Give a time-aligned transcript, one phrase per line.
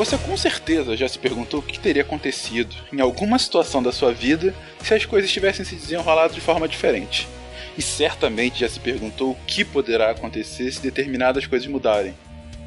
[0.00, 4.12] Você com certeza já se perguntou o que teria acontecido em alguma situação da sua
[4.12, 7.28] vida se as coisas tivessem se desenrolado de forma diferente.
[7.76, 12.14] E certamente já se perguntou o que poderá acontecer se determinadas coisas mudarem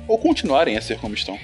[0.08, 1.40] ou continuarem a ser como estão.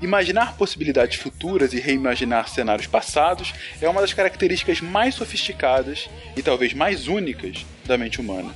[0.00, 6.74] Imaginar possibilidades futuras e reimaginar cenários passados é uma das características mais sofisticadas e talvez
[6.74, 8.54] mais únicas da mente humana.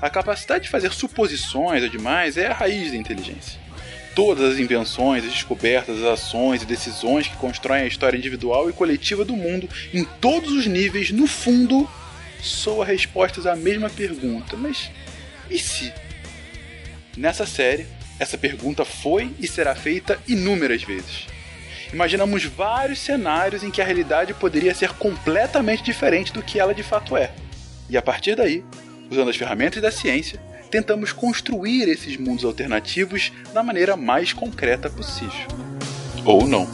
[0.00, 3.64] A capacidade de fazer suposições ou demais é a raiz da inteligência
[4.14, 8.72] todas as invenções, as descobertas, as ações e decisões que constroem a história individual e
[8.72, 11.88] coletiva do mundo em todos os níveis, no fundo,
[12.40, 14.56] soa respostas à mesma pergunta.
[14.56, 14.90] Mas
[15.50, 15.92] e se?
[17.16, 17.86] Nessa série,
[18.24, 21.26] essa pergunta foi e será feita inúmeras vezes.
[21.92, 26.82] Imaginamos vários cenários em que a realidade poderia ser completamente diferente do que ela de
[26.82, 27.30] fato é.
[27.88, 28.64] E a partir daí,
[29.10, 35.46] usando as ferramentas da ciência, tentamos construir esses mundos alternativos da maneira mais concreta possível.
[36.24, 36.66] Ou não.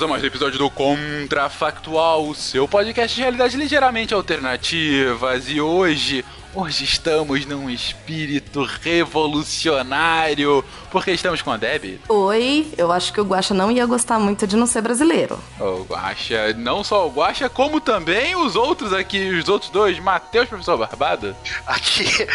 [0.00, 5.50] Bem-vindos a mais um episódio do Contrafactual, o seu podcast de realidade ligeiramente alternativas.
[5.50, 12.00] E hoje Hoje estamos num espírito revolucionário, porque estamos com a Deb.
[12.08, 15.38] Oi, eu acho que o Guaxa não ia gostar muito de não ser brasileiro.
[15.60, 20.48] O Guaxa, não só o Guaxa, como também os outros aqui, os outros dois, Matheus,
[20.48, 21.36] professor Barbado.
[21.66, 22.04] Aqui,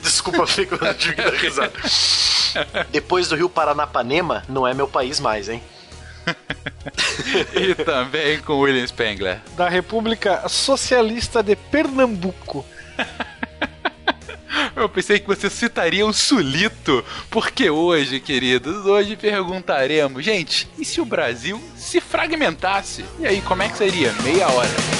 [0.00, 1.72] desculpa, fico de risada.
[2.90, 5.62] Depois do Rio Paranapanema, não é meu país mais, hein?
[7.54, 9.40] e também com William Spengler.
[9.56, 12.64] Da República Socialista de Pernambuco.
[14.74, 21.00] Eu pensei que você citaria o Sulito, porque hoje, queridos, hoje perguntaremos, gente, e se
[21.00, 23.04] o Brasil se fragmentasse?
[23.18, 24.12] E aí, como é que seria?
[24.22, 24.99] Meia hora.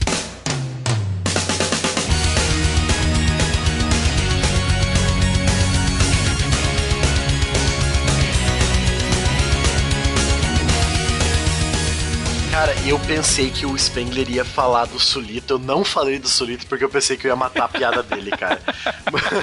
[12.61, 15.55] Cara, eu pensei que o Spengler ia falar do Sulito.
[15.55, 18.29] Eu não falei do Sulito porque eu pensei que eu ia matar a piada dele,
[18.29, 18.61] cara.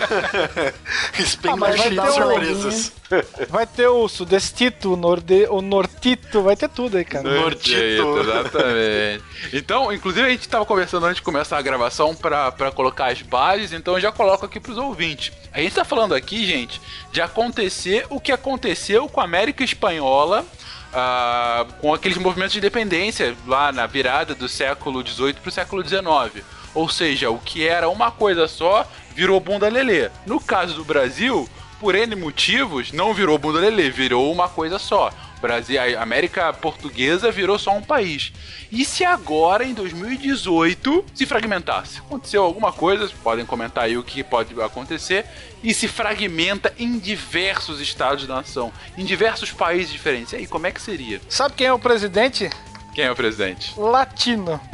[1.19, 2.93] Spengler ah, cheio de surpresas.
[3.51, 7.29] Vai ter o Sudestito, o, norde, o Nortito, vai ter tudo aí, cara.
[7.29, 8.19] Nortito.
[8.21, 9.25] Exatamente.
[9.53, 13.73] Então, inclusive a gente tava conversando antes de começar a gravação para colocar as bases,
[13.73, 15.33] então eu já coloco aqui pros ouvintes.
[15.53, 16.81] A gente tá falando aqui, gente,
[17.11, 20.45] de acontecer o que aconteceu com a América Espanhola
[20.93, 25.87] ah, com aqueles movimentos de independência lá na virada do século XVIII para o século
[25.87, 26.45] XIX.
[26.75, 30.11] Ou seja, o que era uma coisa só virou bunda lelê.
[30.27, 31.49] No caso do Brasil,
[31.81, 35.11] por N motivos, não virou bunda lelê, virou uma coisa só.
[35.41, 38.33] Brasil, a América Portuguesa virou só um país.
[38.71, 41.99] E se agora, em 2018, se fragmentasse?
[41.99, 43.11] Aconteceu alguma coisa?
[43.23, 45.25] Podem comentar aí o que pode acontecer.
[45.63, 50.33] E se fragmenta em diversos estados da nação, em diversos países diferentes.
[50.33, 51.21] E aí, como é que seria?
[51.29, 52.51] Sabe quem é o presidente?
[52.95, 53.73] Quem é o presidente?
[53.79, 54.61] Latino.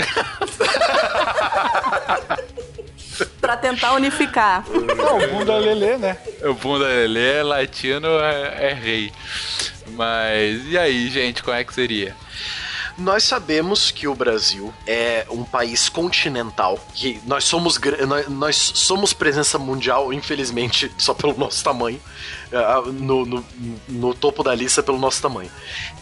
[3.40, 4.64] pra tentar unificar.
[4.68, 6.16] Não, o bunda lelê, né?
[6.42, 9.12] O bunda lelê, latino é, é rei.
[9.94, 12.16] Mas e aí, gente, como é que seria?
[12.96, 17.78] Nós sabemos que o Brasil é um país continental, que nós somos,
[18.28, 22.00] nós, somos presença mundial, infelizmente, só pelo nosso tamanho.
[22.92, 23.44] No, no,
[23.88, 25.50] no topo da lista pelo nosso tamanho.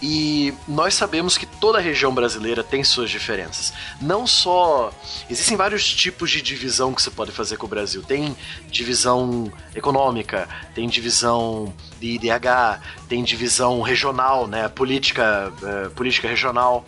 [0.03, 3.73] E nós sabemos que toda região brasileira tem suas diferenças.
[4.01, 4.93] Não só.
[5.31, 8.03] Existem vários tipos de divisão que você pode fazer com o Brasil.
[8.03, 8.37] Tem
[8.71, 14.69] divisão econômica, tem divisão de IDH, tem divisão regional, né?
[14.69, 16.85] Política, eh, política regional,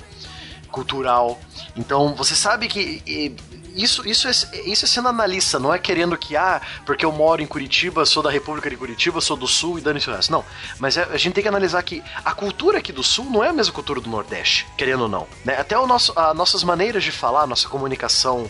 [0.70, 1.38] cultural.
[1.76, 3.36] Então você sabe que
[3.74, 4.30] isso, isso, é,
[4.64, 8.22] isso é sendo analista, não é querendo que, ah, porque eu moro em Curitiba, sou
[8.22, 10.30] da República de Curitiba, sou do Sul e dane-se o resto.
[10.30, 10.44] Não.
[10.78, 13.48] Mas é, a gente tem que analisar que a cultura aqui do Sul não é
[13.48, 15.26] a mesma cultura do Nordeste, querendo ou não.
[15.44, 15.58] Né?
[15.58, 18.48] Até o nosso, as nossas maneiras de falar, nossa comunicação.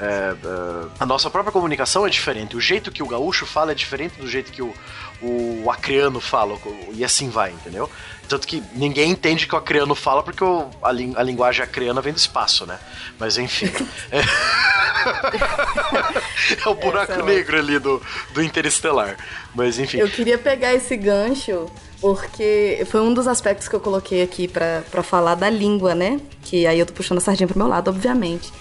[0.00, 2.56] É, é, a nossa própria comunicação é diferente.
[2.56, 4.72] O jeito que o gaúcho fala é diferente do jeito que o,
[5.20, 6.56] o acreano fala,
[6.92, 7.90] e assim vai, entendeu?
[8.28, 12.00] Tanto que ninguém entende que o acreano fala porque o, a, li, a linguagem acreana
[12.00, 12.78] vem do espaço, né?
[13.18, 13.70] Mas enfim.
[14.12, 14.20] é,
[16.64, 18.00] é o buraco Essa é negro ali do,
[18.34, 19.16] do interestelar.
[19.54, 19.98] Mas enfim.
[19.98, 21.66] Eu queria pegar esse gancho
[22.00, 26.20] porque foi um dos aspectos que eu coloquei aqui pra falar da língua, né?
[26.42, 28.52] Que aí eu tô puxando a sardinha pro meu lado, obviamente.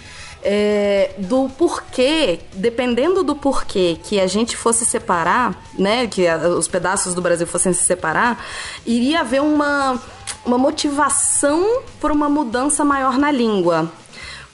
[0.44, 6.08] É, do porquê, dependendo do porquê que a gente fosse separar, né?
[6.08, 8.44] Que a- os pedaços do Brasil fossem se separar,
[8.86, 10.00] iria haver uma,
[10.46, 13.92] uma motivação por uma mudança maior na língua.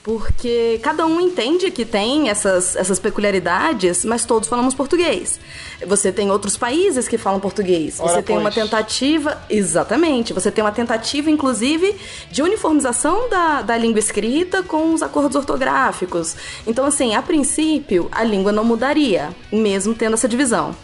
[0.04, 5.40] Porque cada um entende que tem essas, essas peculiaridades, mas todos falamos português.
[5.86, 7.98] Você tem outros países que falam português.
[7.98, 8.62] Ora, Você tem uma pois.
[8.62, 9.42] tentativa.
[9.48, 10.34] Exatamente.
[10.34, 11.96] Você tem uma tentativa, inclusive,
[12.30, 16.36] de uniformização da, da língua escrita com os acordos ortográficos.
[16.66, 20.76] Então, assim, a princípio, a língua não mudaria, mesmo tendo essa divisão.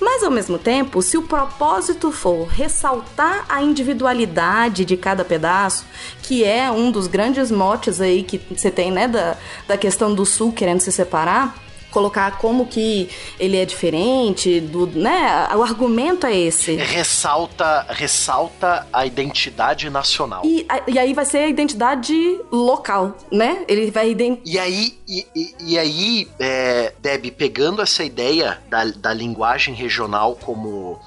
[0.00, 5.86] Mas ao mesmo tempo, se o propósito for ressaltar a individualidade de cada pedaço,
[6.22, 9.36] que é um dos grandes motes aí que você tem, né, da,
[9.66, 11.63] da questão do sul querendo se separar,
[11.94, 13.08] colocar como que
[13.40, 15.48] ele é diferente, do, né?
[15.56, 16.74] O argumento é esse.
[16.74, 20.42] Ressalta, ressalta a identidade nacional.
[20.44, 22.12] E, a- e aí vai ser a identidade
[22.52, 23.64] local, né?
[23.68, 28.84] Ele vai iden- E aí, e, e- e aí é, Deb, pegando essa ideia da,
[28.84, 30.98] da linguagem regional como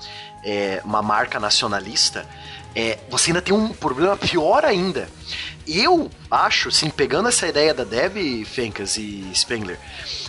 [0.45, 2.25] é, uma marca nacionalista,
[2.73, 5.09] é, você ainda tem um problema pior ainda.
[5.67, 9.77] Eu acho, assim, pegando essa ideia da Deb, Fencas e Spengler,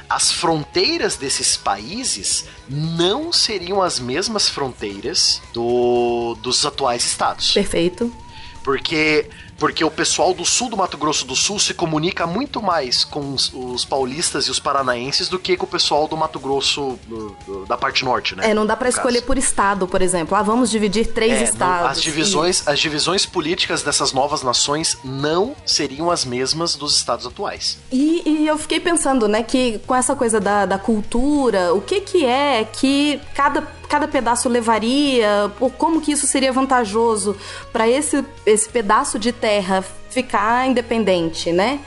[0.08, 7.52] as fronteiras desses países não seriam as mesmas fronteiras do, dos atuais estados.
[7.52, 8.12] Perfeito.
[8.62, 9.28] Porque,
[9.58, 13.34] porque o pessoal do sul do Mato Grosso do Sul se comunica muito mais com
[13.34, 17.37] os, os paulistas e os paranaenses do que com o pessoal do Mato Grosso do-
[17.44, 18.50] do- da parte norte, né?
[18.50, 19.26] É, não dá pra No escolher caso.
[19.26, 20.37] por estado, por exemplo.
[20.37, 21.90] Ah, vamos dividir três É, não- estados.
[21.90, 27.78] as divisões, as divisões políticas dessas novas nações não seriam as mesmas dos estados atuais.
[27.90, 32.00] E, e eu fiquei pensando, né, que com essa coisa da, da cultura, o que
[32.00, 37.37] que é que cada, cada pedaço levaria, por como que isso seria vantajoso
[37.72, 39.48] para esse, esse pedaço de terra
[40.11, 41.81] ficar independente, né?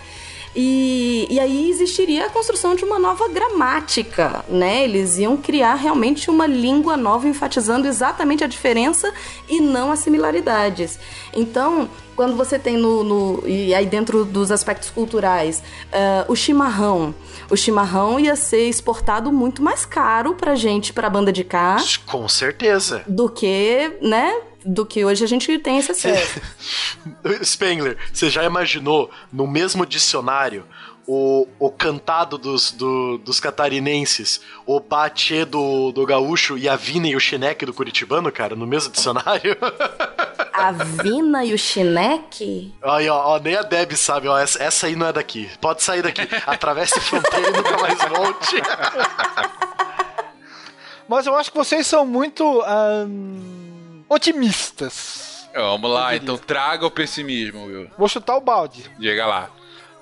[0.53, 4.83] E, e aí existiria a construção de uma nova gramática, né?
[4.83, 9.13] Eles iam criar realmente uma língua nova, enfatizando exatamente a diferença
[9.47, 10.99] e não as similaridades.
[11.33, 11.89] Então,
[12.21, 13.03] quando você tem no.
[13.03, 17.15] no- e aí dentro dos aspectos culturais, ah, o chimarrão.
[17.49, 22.29] O chimarrão ia ser exportado muito mais caro pra gente, pra banda de cá, Com
[22.29, 23.01] certeza.
[23.07, 24.31] do que, né?
[24.63, 26.39] Do que hoje a gente tem esse acesso.
[27.43, 30.63] Spengler, você já imaginou no mesmo dicionário
[31.07, 37.07] o, o cantado dos, do- dos catarinenses, o batê do, do gaúcho e a vina
[37.07, 39.55] e o chineque do curitibano, cara, no mesmo dicionário?
[40.53, 42.73] A Vina e o Chineque?
[42.83, 45.49] Aí, ó, ó, nem a Deb sabe, ó, essa, essa aí não é daqui.
[45.61, 46.21] Pode sair daqui.
[46.45, 48.57] Atravesse a fronteira e nunca mais volte.
[51.07, 55.47] Mas eu acho que vocês são muito ahn, otimistas.
[55.53, 57.89] Vamos lá, então traga o pessimismo, Will.
[57.97, 58.89] Vou chutar o balde.
[58.99, 59.49] Diga lá.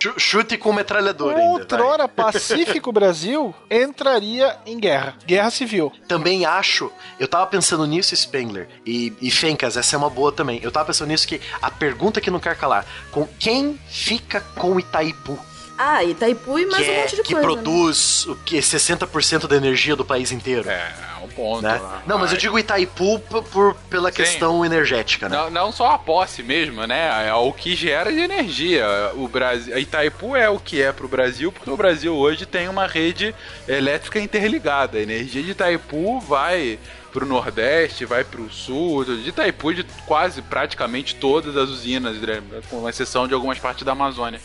[0.02, 1.50] Chu- Chute com metralhadora ainda.
[1.60, 5.16] Outrora Pacífico Brasil entraria em guerra.
[5.26, 5.92] Guerra civil.
[6.08, 10.60] Também acho, eu tava pensando nisso, Spengler, e, e Fencas, essa é uma boa também.
[10.64, 14.80] Eu tava pensando nisso que a pergunta que não quer calar: com quem fica com
[14.80, 15.38] Itaipu?
[15.78, 17.48] Ah, Itaipu e mais que um é- monte de que coisa.
[17.48, 17.54] né?
[17.54, 20.70] produz o que 60% da energia do país inteiro.
[20.70, 20.94] É,
[21.30, 21.62] ponto.
[21.62, 21.78] Né?
[21.78, 22.04] lá.
[22.06, 24.16] Não, mas eu digo Itaipu p- por, pela Sim.
[24.18, 25.38] questão energética, né?
[25.38, 27.28] Não, não só a posse mesmo, né?
[27.28, 28.86] É o que gera de energia.
[29.16, 32.88] O Brasil, Itaipu é o que é pro Brasil, porque o Brasil hoje tem uma
[32.88, 33.34] rede
[33.68, 34.98] elétrica interligada.
[34.98, 36.78] A energia de Itaipu vai
[37.12, 42.42] pro Nordeste, vai pro Sul, de Itaipu de quase praticamente todas as usinas, né?
[42.70, 44.40] com exceção de algumas partes da Amazônia.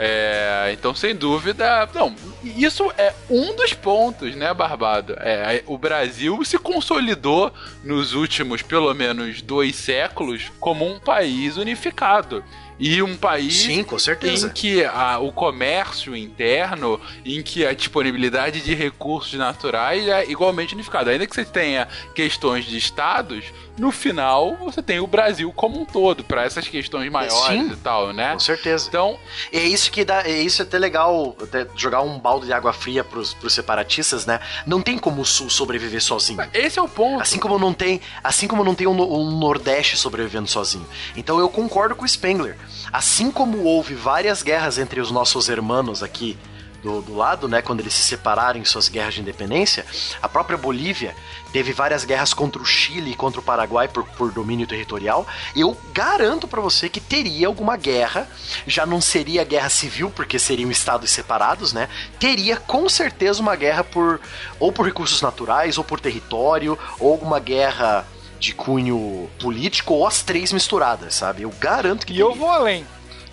[0.00, 2.14] É, então, sem dúvida, não,
[2.44, 5.14] isso é um dos pontos, né, Barbado?
[5.18, 7.52] É, o Brasil se consolidou
[7.82, 12.44] nos últimos, pelo menos, dois séculos como um país unificado.
[12.78, 14.46] E um país Sim, com certeza.
[14.46, 20.74] em que a- o comércio interno, em que a disponibilidade de recursos naturais é igualmente
[20.74, 21.10] unificada.
[21.10, 23.44] Ainda que você tenha questões de estados,
[23.76, 27.72] no final você tem o Brasil como um todo, para essas questões maiores Sim.
[27.72, 28.32] e tal, né?
[28.34, 28.86] Com certeza.
[28.88, 29.18] Então,
[29.52, 30.22] É isso que dá.
[30.22, 34.40] É isso até legal até jogar um balde de água fria pros, pros separatistas, né?
[34.66, 36.38] Não tem como o Sul sobreviver sozinho.
[36.54, 37.20] esse é o ponto.
[37.22, 40.86] Assim como não tem, assim como não tem um, um Nordeste sobrevivendo sozinho.
[41.16, 42.56] Então eu concordo com o Spengler.
[42.92, 46.38] Assim como houve várias guerras entre os nossos hermanos aqui
[46.82, 49.84] do, do lado, né, quando eles se separaram em suas guerras de independência,
[50.22, 51.14] a própria Bolívia
[51.52, 55.26] teve várias guerras contra o Chile e contra o Paraguai por, por domínio territorial.
[55.56, 58.28] Eu garanto pra você que teria alguma guerra,
[58.66, 61.88] já não seria guerra civil porque seriam estados separados, né?
[62.18, 64.20] Teria com certeza uma guerra por
[64.60, 68.06] ou por recursos naturais ou por território ou alguma guerra
[68.38, 71.42] de cunho político ou as três misturadas, sabe?
[71.42, 72.86] Eu garanto que E eu vou além.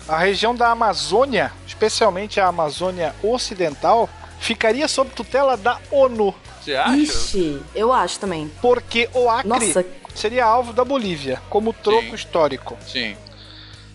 [0.08, 4.08] A região da Amazônia, especialmente a Amazônia Ocidental,
[4.38, 6.34] ficaria sob tutela da ONU.
[6.62, 6.96] Você acha?
[6.96, 8.50] Ixi, eu acho também.
[8.60, 9.84] Porque o Acre Nossa.
[10.14, 12.14] seria alvo da Bolívia, como troco Sim.
[12.14, 12.76] histórico.
[12.86, 13.16] Sim.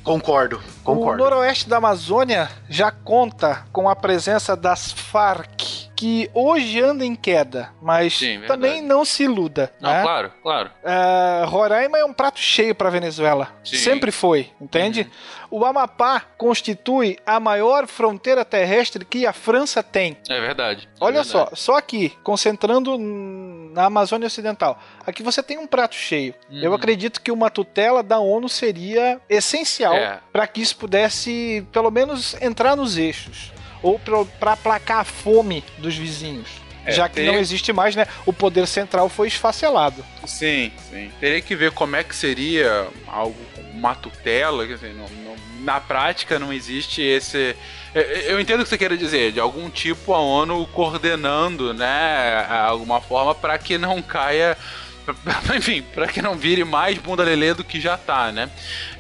[0.04, 1.24] Concordo, O concordo.
[1.24, 5.62] noroeste da Amazônia já conta com a presença das Farc,
[6.02, 9.72] que hoje anda em queda, mas Sim, também não se iluda.
[9.80, 10.02] Não, né?
[10.02, 10.72] claro, claro.
[10.84, 13.50] É, Roraima é um prato cheio para Venezuela.
[13.64, 13.76] Sim.
[13.76, 13.82] Uhum.
[13.84, 15.08] Sempre foi, entende?
[15.52, 20.18] O Amapá constitui a maior fronteira terrestre que a França tem.
[20.28, 20.90] É verdade.
[21.00, 21.30] é Olha verdade.
[21.30, 24.80] só, só aqui, concentrando na Amazônia Ocidental.
[25.06, 26.34] Aqui você tem um prato cheio.
[26.50, 26.64] Uhum.
[26.64, 30.20] Eu acredito que uma tutela da ONU seria essencial É.
[30.34, 33.52] para que isso pudesse, pelo menos, entrar nos eixos.
[33.82, 34.00] Ou
[34.40, 36.48] para aplacar a fome dos vizinhos.
[36.84, 38.08] É, Já que teria- não existe mais, né?
[38.26, 40.04] O poder central foi esfacelado.
[40.26, 41.12] Sim, sim.
[41.20, 43.38] Teria que ver como é que seria algo,
[43.74, 47.56] uma tutela, quer dizer, não- não- na prática não existe esse.
[47.94, 52.48] eu- Eu entendo o que você quer dizer, de algum tipo a ONU coordenando, né,
[52.50, 54.58] alguma forma para que não caia.
[55.56, 58.50] Enfim, para que não vire mais bunda lelê do que já tá, né?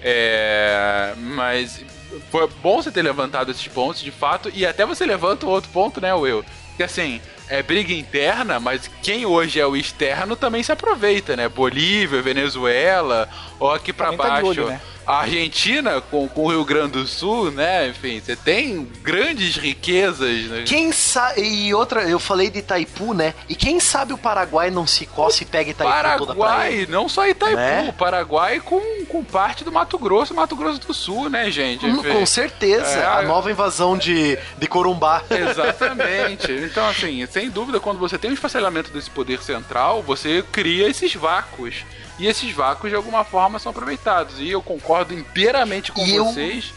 [0.03, 1.83] É, mas
[2.29, 5.69] foi bom você ter levantado esses pontos, de fato, e até você levanta o outro
[5.71, 6.43] ponto, né, Will?
[6.77, 11.49] Que assim, é briga interna, mas quem hoje é o externo também se aproveita, né?
[11.49, 13.27] Bolívia, Venezuela,
[13.59, 14.47] ou aqui pra Também tá baixo.
[14.47, 14.81] olho, né?
[15.05, 17.87] A Argentina com, com o Rio Grande do Sul, né?
[17.87, 20.45] Enfim, você tem grandes riquezas.
[20.45, 20.63] Né?
[20.65, 21.41] Quem sabe.
[21.41, 23.33] E outra, eu falei de Itaipu, né?
[23.49, 27.09] E quem sabe o Paraguai não se coça e pega Itaipu toda pra Paraguai, não
[27.09, 27.93] só Itaipu, Né?
[27.97, 31.85] Paraguai com, com parte do Mato Grosso, Mato Grosso do Sul, né, gente?
[31.85, 32.01] Hum.
[32.03, 32.85] Com certeza.
[32.85, 35.23] É, a nova invasão de, de Corumbá.
[35.29, 36.51] Exatamente.
[36.51, 41.13] Então, assim, sem dúvida, quando você tem um esfacelamento desse poder central, você cria esses
[41.15, 41.83] vácuos.
[42.21, 44.39] E esses vácuos, de alguma forma, são aproveitados.
[44.39, 46.73] E eu concordo inteiramente com E eu- vocês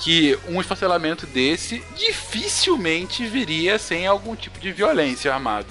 [0.00, 5.66] que um esfacelamento desse dificilmente viria sem algum tipo de violência armada.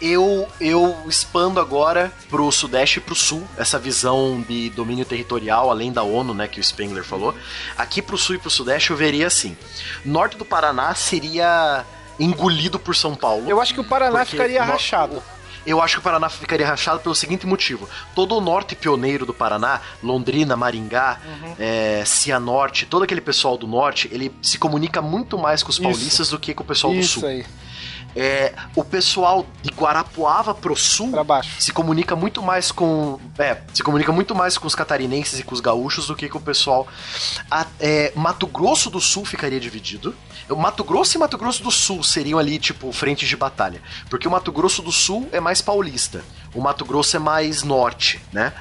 [0.00, 5.92] Eu, eu expando agora pro Sudeste e pro Sul, essa visão de domínio territorial, além
[5.92, 7.34] da ONU, né, que o Spengler falou.
[7.76, 9.54] Aqui pro Sul e pro Sudeste eu veria assim:
[10.04, 11.84] norte do Paraná seria
[12.18, 13.48] engolido por São Paulo.
[13.48, 15.22] Eu acho que o Paraná ficaria no- rachado.
[15.66, 19.34] Eu acho que o Paraná ficaria rachado pelo seguinte motivo: todo o norte pioneiro do
[19.34, 21.54] Paraná, Londrina, Maringá, Uhum.
[21.58, 25.82] é, Cianorte, todo aquele pessoal do norte, ele se comunica muito mais com os Isso.
[25.82, 27.28] paulistas do que com o pessoal do Isso sul.
[27.28, 27.44] aí,
[28.16, 31.10] É, o pessoal de Guarapuava pro sul
[31.58, 33.18] se comunica muito mais com.
[33.38, 36.38] É, se comunica muito mais com os catarinenses e com os gaúchos do que com
[36.38, 36.86] o pessoal.
[37.50, 40.14] A- é, Mato Grosso do Sul ficaria dividido.
[40.48, 43.80] O Mato Grosso e Mato Grosso do Sul seriam ali, tipo, frentes de batalha.
[44.08, 46.24] Porque o Mato Grosso do Sul é mais paulista.
[46.52, 48.52] O Mato Grosso é mais norte, né?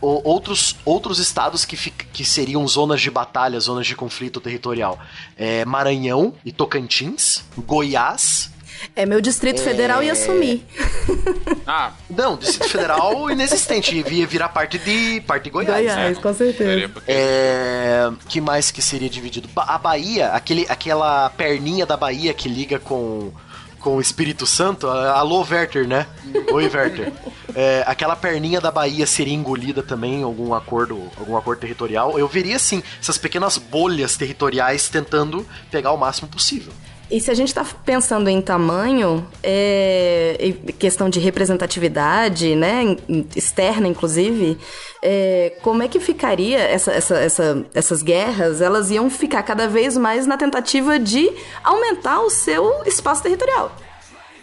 [0.00, 4.98] O- outros, outros estados que, fi- que seriam zonas de batalha, zonas de conflito territorial.
[5.36, 8.50] É Maranhão e Tocantins, Goiás,
[8.94, 10.64] É, meu Distrito Federal ia sumir.
[11.66, 13.94] Ah, Não, Distrito Federal inexistente.
[13.96, 15.84] Ia virar parte de parte de Goiás.
[15.84, 15.94] né?
[15.94, 16.90] Goiás, com certeza.
[17.06, 19.48] É, que mais que seria dividido?
[19.56, 23.32] A Bahia, aquele, aquela perninha da Bahia que liga com
[23.80, 24.88] com o Espírito Santo.
[24.88, 26.06] a- Alô, Werther, né?
[26.52, 27.12] Oi, Werther.
[27.54, 32.18] É, aquela perninha da Bahia seria engolida também em algum acordo, algum acordo territorial.
[32.18, 36.72] Eu veria sim essas pequenas bolhas territoriais tentando pegar o máximo possível.
[37.08, 42.96] E se a gente está pensando em tamanho, é, questão de representatividade, né,
[43.34, 44.58] externa inclusive,
[45.00, 48.60] é, como é que ficaria essa, essa, essa, essas guerras?
[48.60, 51.30] Elas iam ficar cada vez mais na tentativa de
[51.62, 53.70] aumentar o seu espaço territorial.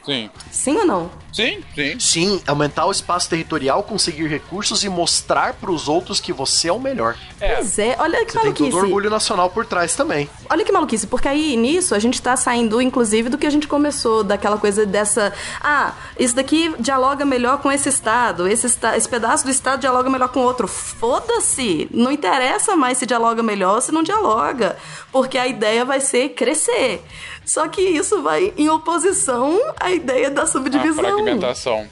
[0.05, 0.29] Sim.
[0.50, 1.23] Sim ou não?
[1.34, 2.00] Sim, sim.
[2.00, 6.80] Sim, aumentar o espaço territorial, conseguir recursos e mostrar pros outros que você é o
[6.80, 7.18] melhor.
[7.42, 7.56] É.
[7.56, 8.70] Pois é, olha que Você tem maluquice.
[8.70, 10.30] todo o orgulho nacional por trás também.
[10.50, 13.68] Olha que maluquice, porque aí nisso a gente tá saindo, inclusive, do que a gente
[13.68, 15.34] começou, daquela coisa dessa.
[15.60, 20.10] Ah, isso daqui dialoga melhor com esse estado, esse, esta- esse pedaço do estado dialoga
[20.10, 20.68] melhor com outro.
[20.68, 21.88] Foda-se!
[21.92, 24.78] Não interessa mais se dialoga melhor ou se não dialoga.
[25.12, 27.02] Porque a ideia vai ser crescer.
[27.46, 31.23] Só que isso vai em oposição à ideia da A subdivisão.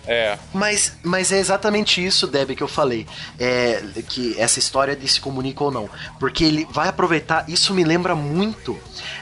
[0.08, 0.38] É.
[0.54, 3.08] Mas, mas é exatamente isso, Deb, que eu falei.
[3.40, 5.90] É, que essa história de se comunica ou não.
[6.20, 7.50] Porque ele vai aproveitar.
[7.50, 8.78] Isso me lembra muito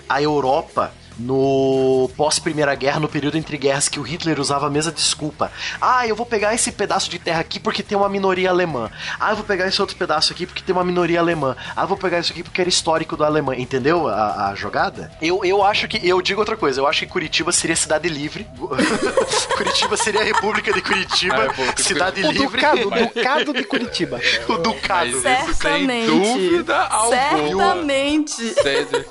[0.07, 4.91] a Europa no pós-Primeira Guerra, no período entre guerras, que o Hitler usava a mesma
[4.91, 5.51] desculpa.
[5.81, 8.89] Ah, eu vou pegar esse pedaço de terra aqui porque tem uma minoria alemã.
[9.19, 11.55] Ah, eu vou pegar esse outro pedaço aqui porque tem uma minoria alemã.
[11.75, 13.61] Ah, eu vou pegar isso aqui porque era histórico da Alemanha.
[13.61, 15.11] Entendeu a, a jogada?
[15.21, 15.99] Eu, eu acho que.
[16.07, 16.79] Eu digo outra coisa.
[16.79, 18.47] Eu acho que Curitiba seria cidade livre.
[19.57, 21.43] Curitiba seria a República de Curitiba.
[21.43, 22.47] República de cidade O livre.
[22.61, 24.19] Ducado, o Ducado de Curitiba.
[24.47, 25.11] o Ducado.
[25.23, 26.07] Mas isso sem Certamente.
[26.07, 27.73] dúvida alguma.
[27.73, 28.55] Certamente.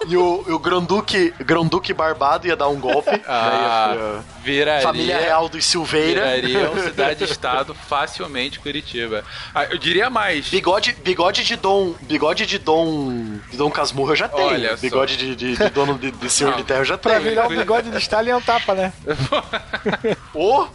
[0.06, 3.10] E o, o Grão-Duque Grão-Duque Barbado ia dar um golpe.
[3.28, 4.82] Ah, Daí a- viraria.
[4.82, 6.22] Família Real dos Silveira.
[6.36, 9.24] Viraria uma cidade-estado facilmente Curitiba.
[9.54, 10.48] Ah, eu diria mais.
[10.48, 11.94] Bigode, bigode de Dom.
[12.02, 13.38] Bigode de Dom.
[13.50, 14.48] De Dom Casmurro eu já tenho.
[14.48, 14.80] Olha só.
[14.82, 16.58] bigode de, de, de dono de, de senhor Não.
[16.58, 17.24] de terra eu já Pra tenho.
[17.30, 18.92] virar o bigode de Stalin é um tapa, né?
[20.34, 20.66] Ô!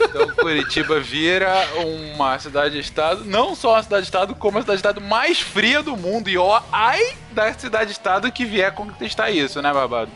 [0.00, 5.96] Então Curitiba vira uma cidade-estado, não só uma cidade-estado, como a cidade-estado mais fria do
[5.96, 6.28] mundo.
[6.28, 7.00] E ó, ai
[7.32, 10.10] da cidade-estado que vier contestar isso, né, babado?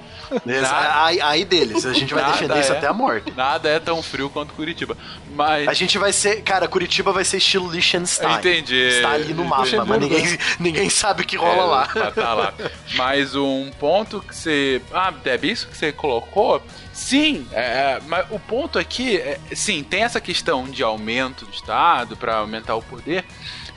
[0.45, 2.76] Nada, aí, aí deles, a gente vai Nada defender isso é.
[2.79, 3.33] até a morte.
[3.37, 4.97] nada é tão frio quanto Curitiba.
[5.35, 5.69] Mas.
[5.69, 6.43] A gente vai ser.
[6.43, 8.37] Cara, Curitiba vai ser estilo Liechtenstein.
[8.38, 8.75] Entendi.
[8.75, 9.85] Está ali no mapa, Entendi.
[9.87, 11.87] mas ninguém, ninguém sabe o que rola É, lá.
[11.87, 12.55] Tá, tá lá.
[12.95, 14.81] Mas um ponto que você.
[14.93, 16.62] Ah, Deb, isso que você colocou.
[16.93, 22.17] Sim, é, mas o ponto aqui, é, sim, tem essa questão de aumento do Estado
[22.17, 23.23] para aumentar o poder,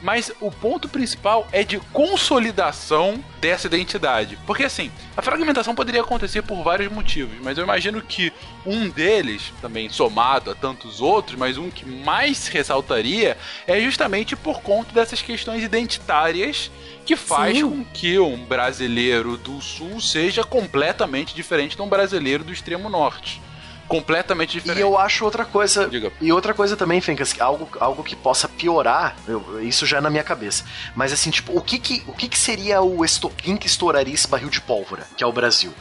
[0.01, 4.37] mas o ponto principal é de consolidação dessa identidade.
[4.45, 8.31] Porque assim, a fragmentação poderia acontecer por vários motivos, mas eu imagino que
[8.65, 13.37] um deles, também somado a tantos outros, mas um que mais ressaltaria
[13.67, 16.71] é justamente por conta dessas questões identitárias
[17.05, 17.63] que faz Sim.
[17.63, 23.41] com que um brasileiro do sul seja completamente diferente de um brasileiro do extremo norte.
[23.89, 24.77] Completamente diferente.
[24.77, 25.89] E eu acho outra coisa.
[25.89, 26.11] Diga.
[26.21, 30.09] E outra coisa também, Fencas, algo, algo que possa piorar, eu- isso já é na
[30.09, 30.63] minha cabeça.
[30.95, 34.27] Mas assim, tipo, o que que, o que, que seria o estopim que estouraria esse
[34.27, 35.73] barril de pólvora, que é o Brasil?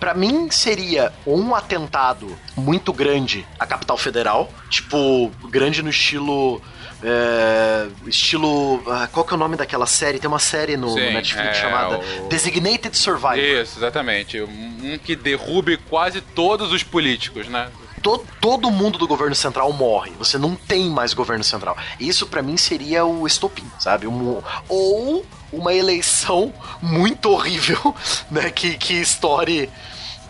[0.00, 6.60] Pra mim seria um atentado muito grande à capital federal, tipo, grande no estilo.
[7.04, 8.82] É, estilo.
[8.86, 10.18] ah, qual que é o nome daquela série?
[10.18, 13.38] Tem uma série no, no Sim, Netflix é, chamada o- Designated Survivor.
[13.38, 14.40] Isso, exatamente.
[14.40, 17.68] Um que derrube quase todos os políticos, né?
[18.02, 20.12] to- todo mundo do governo central morre.
[20.18, 21.76] Você não tem mais governo central.
[21.98, 24.06] Isso pra mim seria o estopim, sabe?
[24.06, 27.94] Um- ou uma eleição muito horrível,
[28.30, 28.50] né?
[28.50, 29.70] Que, que estoure.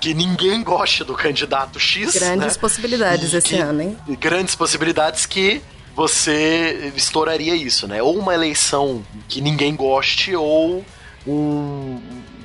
[0.00, 2.14] Que ninguém goste do candidato X.
[2.14, 2.60] Grandes né?
[2.60, 3.98] possibilidades E esse que- ano, hein?
[4.20, 5.62] Grandes possibilidades que
[5.94, 8.02] você estouraria isso, né?
[8.02, 10.84] Ou uma eleição que ninguém goste, ou
[11.26, 12.00] um,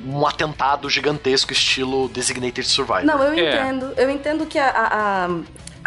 [0.05, 3.03] um atentado gigantesco, estilo Designated Survivor.
[3.05, 3.49] Não, eu É.
[3.55, 3.93] entendo.
[3.97, 5.29] Eu entendo que a, a,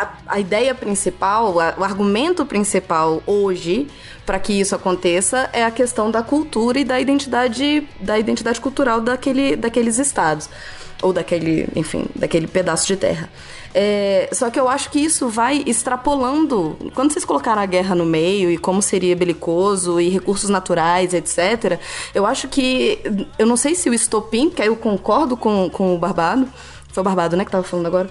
[0.03, 3.87] a, a ideia principal, a- o argumento principal hoje
[4.27, 9.01] para que isso aconteça é a questão da cultura e da identidade, da identidade cultural
[9.01, 10.49] daquele, daqueles estados.
[11.03, 13.29] Ou daquele, enfim, daquele pedaço de terra.
[13.75, 16.77] É, só que eu acho que isso vai extrapolando.
[16.95, 21.81] Quando vocês colocaram a guerra no meio e como seria belicoso e recursos naturais, etc.,
[22.15, 23.01] eu acho que.
[23.37, 26.47] Eu não sei se o estopim, que aí eu concordo com, com o Barbado.
[26.93, 28.09] Foi o Barbado, né, que tava falando agora?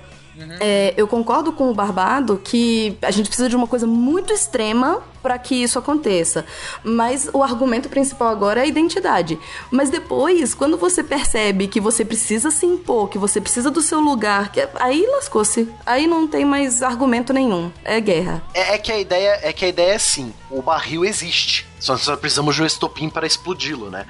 [0.60, 5.02] É, eu concordo com o Barbado que a gente precisa de uma coisa muito extrema
[5.22, 6.46] para que isso aconteça.
[6.84, 9.40] Mas o argumento principal agora é a identidade.
[9.70, 14.00] Mas depois, quando você percebe que você precisa se impor, que você precisa do seu
[14.00, 15.70] lugar, que aí lascou-se.
[15.86, 17.72] Aí não tem mais argumento nenhum.
[17.84, 18.42] É guerra.
[18.54, 21.71] É, é que a ideia é que a ideia é assim, o barril existe.
[21.82, 24.06] Só só precisamos de um estopim para explodi-lo, né?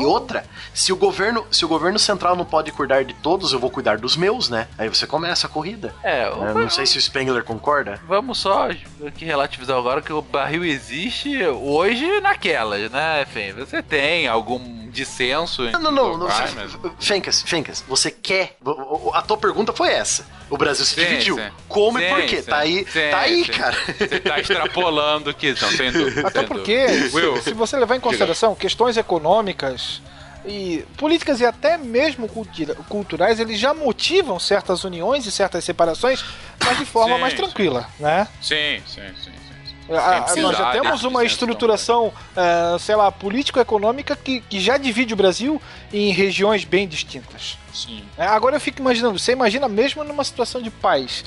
[0.00, 3.58] e outra, se o governo, se o governo central não pode cuidar de todos, eu
[3.60, 4.66] vou cuidar dos meus, né?
[4.78, 5.94] Aí você começa a corrida.
[6.02, 8.00] É, Eu não sei se o Spengler concorda.
[8.08, 8.68] Vamos só
[9.06, 13.22] aqui relativizar agora que o barril existe hoje naquelas, né?
[13.22, 15.62] Enfim, você tem algum dissenso.
[15.70, 16.18] Não, não, não.
[16.18, 16.28] não
[16.98, 18.56] Fencas, Fencas, você quer.
[19.12, 20.24] A tua pergunta foi essa.
[20.48, 21.36] O Brasil se Sim, dividiu.
[21.36, 21.50] sim.
[21.68, 22.36] Como e Sim, por quê?
[22.42, 22.50] sim.
[22.50, 23.76] Tá aí, Sim, tá aí cara.
[23.98, 26.28] Você tá extrapolando que não, sem dúvida.
[26.28, 30.00] Até sem porque, Will, se você levar em consideração questões econômicas
[30.46, 36.22] e políticas e até mesmo cultura- culturais, eles já motivam certas uniões e certas separações,
[36.64, 37.38] mas de forma Sim, mais sim.
[37.38, 38.28] tranquila, né?
[38.42, 39.30] Sim, sim, sim.
[39.32, 39.32] sim,
[39.86, 39.94] sim.
[39.94, 45.16] A- nós já temos uma estruturação, eh, sei lá, político-econômica que, que já divide o
[45.16, 45.60] Brasil
[45.92, 47.58] em regiões bem distintas.
[47.72, 48.02] Sim.
[48.16, 51.24] É, Agora eu fico imaginando, você imagina mesmo numa situação de paz,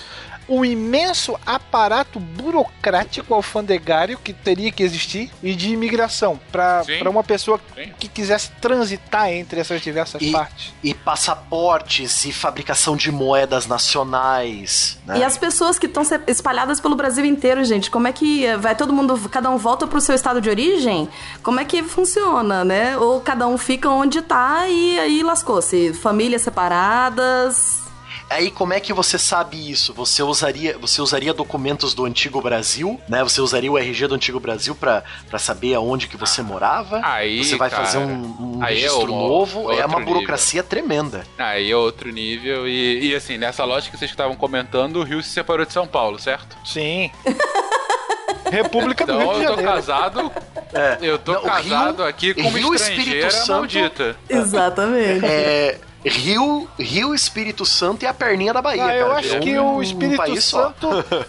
[0.48, 7.60] o imenso aparato burocrático alfandegário que teria que existir e de imigração para uma pessoa
[7.76, 7.92] Sim.
[8.00, 10.74] que quisesse transitar entre essas diversas E- partes.
[10.84, 14.98] E passaportes e fabricação de moedas nacionais.
[15.06, 15.20] Né?
[15.20, 18.94] E as pessoas que estão espalhadas pelo Brasil inteiro, gente, como é que vai todo
[18.94, 21.10] mundo, cada um volta pro seu estado de origem?
[21.44, 22.98] Como é que funciona, né?
[22.98, 25.94] Ou cada um fica onde tá e aí lascou-se.
[25.94, 27.87] Famílias separadas.
[28.30, 29.94] Aí como é que você sabe isso?
[29.94, 33.24] Você usaria, você usaria documentos do antigo Brasil, né?
[33.24, 37.00] Você usaria o RG do antigo Brasil pra pra saber aonde que você morava?
[37.04, 39.72] Aí, você vai cara, fazer um, um aí é registro uma- novo?
[39.72, 40.14] É uma nível.
[40.14, 41.26] burocracia tremenda.
[41.38, 42.68] Aí é outro nível.
[42.68, 45.88] E, e assim, nessa lógica que vocês estavam comentando, o Rio se separou de São
[45.88, 46.58] Paulo, certo?
[46.66, 47.10] Sim.
[48.52, 49.72] República do Rio Então de eu tô Janeiro.
[49.74, 50.32] casado.
[50.74, 50.98] É.
[51.02, 54.16] Eu tô Não, o casado Rio- aqui com Rio, uma Espírito estrangeira Santo- maldita.
[54.30, 55.26] Exatamente.
[55.26, 58.86] É, Rio, Rio, Espírito Santo e a perninha da Bahia.
[58.86, 59.20] Ah, eu cara.
[59.20, 60.68] acho É que um- o um Espírito só.
[60.68, 60.88] Santo.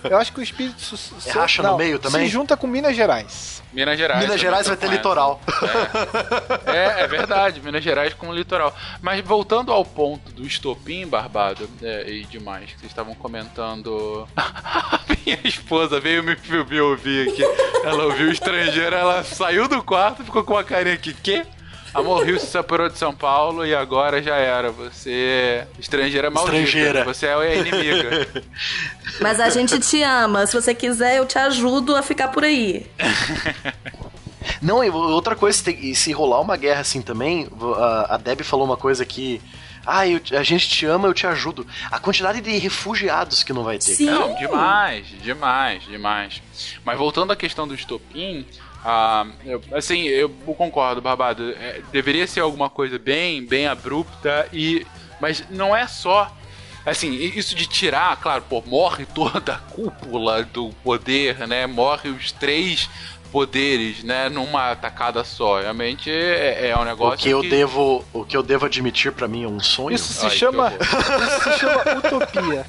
[0.08, 1.28] Eu acho que o Espírito Santo.
[1.28, 2.26] É racha no meio também?
[2.26, 3.62] Se junta com Minas Gerais.
[3.72, 4.22] Minas Gerais.
[4.22, 5.40] Minas Gerais vai ter com litoral.
[5.46, 6.60] essa.
[6.72, 8.74] É, é verdade, Minas Gerais com o litoral.
[9.02, 14.26] Mas voltando ao ponto do estopim, Barbado, é, e demais, que vocês estavam comentando.
[14.36, 16.36] A minha esposa veio me,
[16.68, 17.42] me ouvir aqui.
[17.84, 21.12] Ela ouviu estrangeiro, ela saiu do quarto, ficou com uma carinha aqui.
[21.14, 21.44] Quê?
[21.94, 24.70] Amor, Rio se separou de São Paulo e agora já era.
[24.70, 25.66] Você.
[25.78, 26.56] Estrangeira maldita.
[26.58, 27.04] Estrangeira.
[27.04, 28.28] Você é a inimiga.
[29.20, 30.46] Mas a gente te ama.
[30.46, 32.86] Se você quiser, eu te ajudo a ficar por aí.
[34.62, 35.62] Não, e outra coisa,
[35.94, 39.40] se rolar uma guerra assim também, a, a Deb falou uma coisa que.
[39.86, 41.66] Ah, eu- a gente te ama, eu te ajudo.
[41.90, 43.94] A quantidade de refugiados que não vai ter.
[43.94, 44.06] Sim.
[44.06, 44.18] cara.
[44.18, 46.42] Não, demais, demais, demais.
[46.84, 48.46] Mas voltando à questão do estopim,
[48.84, 51.50] ah, eu- assim, eu concordo, Barbado.
[51.52, 54.86] é, deveria ser alguma coisa bem, bem abrupta e,
[55.20, 56.32] mas não é só
[56.86, 61.66] assim isso de tirar, claro, pô, morre toda a cúpula do poder, né?
[61.66, 62.88] Morre os três
[63.30, 64.28] poderes, né?
[64.28, 65.60] Numa tacada só.
[65.60, 69.28] Realmente é, é um O negócio que eu devo, o que eu devo admitir pra
[69.28, 69.94] mim é um sonho.
[69.94, 70.72] Isso se Ai, que chama.
[70.78, 72.66] Isso se chama utopia.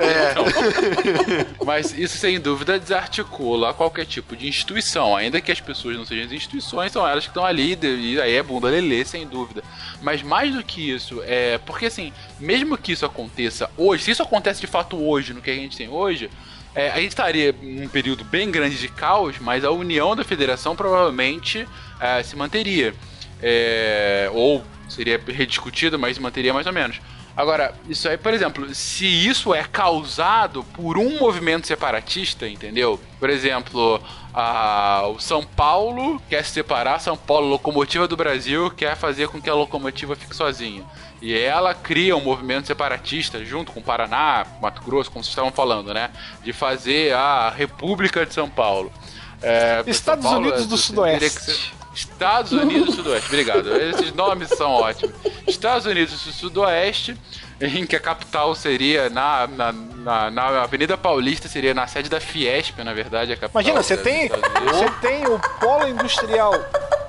[1.64, 6.26] Mas isso sem dúvida desarticula qualquer tipo de instituição, ainda que as pessoas não sejam
[6.26, 9.62] as instituições, são elas que estão ali, e aí é bunda lelê, sem dúvida.
[10.02, 14.22] Mas mais do que isso, é porque assim, mesmo que isso aconteça hoje, se isso
[14.22, 16.30] acontece de fato hoje, no que a gente tem hoje,
[16.74, 20.76] é, a gente estaria num período bem grande de caos, mas a união da federação
[20.76, 21.66] provavelmente
[22.00, 22.94] é, se manteria.
[23.42, 27.00] É, ou seria rediscutido, mas se manteria mais ou menos.
[27.40, 33.00] Agora, isso aí, por exemplo, se isso é causado por um movimento separatista, entendeu?
[33.18, 33.98] Por exemplo,
[34.34, 39.40] a, o São Paulo quer se separar, São Paulo, locomotiva do Brasil, quer fazer com
[39.40, 40.84] que a locomotiva fique sozinha.
[41.22, 45.50] E ela cria um movimento separatista junto com o Paraná, Mato Grosso, como vocês estavam
[45.50, 46.10] falando, né?
[46.44, 48.92] De fazer a República de São Paulo.
[49.40, 51.79] É, Estados São Paulo, Unidos do é, que Sudoeste.
[51.94, 53.76] Estados Unidos do Sudoeste, obrigado.
[53.76, 55.14] Esses nomes são ótimos.
[55.46, 57.16] Estados Unidos do Sudoeste,
[57.60, 62.20] em que a capital seria na, na, na, na Avenida Paulista, seria na sede da
[62.20, 63.60] Fiesp, na verdade, a capital.
[63.60, 66.54] Imagina, você dos tem, você tem o polo industrial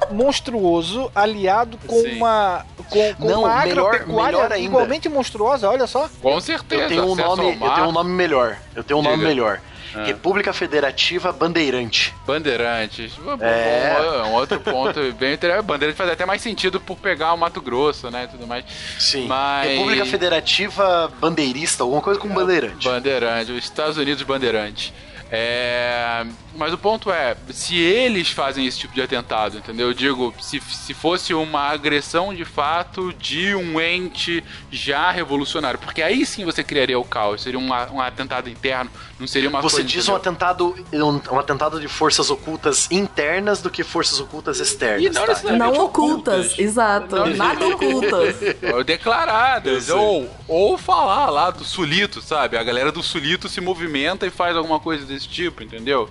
[0.10, 2.17] monstruoso aliado com Sim.
[2.17, 6.10] uma com, com Não, uma melhor- agropecuária melhor igualmente monstruosa, olha só.
[6.22, 6.84] Com certeza.
[6.84, 8.58] Eu tenho um nome, eu tenho um nome melhor.
[8.76, 9.28] Eu tenho um nome Diga.
[9.30, 9.62] melhor.
[9.95, 10.04] Ah.
[10.06, 12.13] República Federativa Bandeirante.
[12.25, 13.17] Bandeirantes.
[13.19, 13.97] Um- É.
[14.23, 15.65] Um, um outro ponto bem interessante.
[15.65, 18.27] Bandeirantes faz até mais sentido por pegar o Mato Grosso, né?
[18.27, 18.63] Tudo mais.
[18.99, 19.27] Sim.
[19.27, 22.88] Mas- República Federativa Bandeirista, alguma coisa com bandeirante.
[22.88, 24.93] Bandeirante, os Estados Unidos Bandeirante.
[25.34, 29.88] É, mas o ponto é, se eles fazem esse tipo de atentado, entendeu?
[29.88, 36.02] Eu digo, se, se fosse uma agressão de fato de um ente já revolucionário, porque
[36.02, 38.91] aí sim você criaria o caos, seria um, um atentado interno,
[39.22, 39.88] não seria uma Você coisa.
[39.88, 45.04] diz um atentado, um, um atentado de forças ocultas internas do que forças ocultas externas.
[45.04, 45.54] E não tá?
[45.54, 46.60] Não ocultas, ocultas.
[46.60, 47.15] exato.
[47.15, 47.28] Não.
[47.28, 48.36] Nada ocultas.
[48.74, 52.58] Ou declaradas, ou, ou falar lá do Sulito, sabe?
[52.58, 56.10] A galera do Sulito se movimenta e faz alguma coisa desse tipo, entendeu?